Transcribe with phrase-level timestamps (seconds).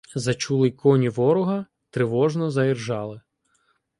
[0.15, 3.21] Зачули й коні ворога, тривожно заіржали.